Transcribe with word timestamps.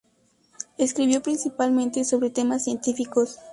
Escribió 0.79 1.21
principalmente 1.21 2.05
sobre 2.05 2.31
temas 2.31 2.63
científicos. 2.63 3.37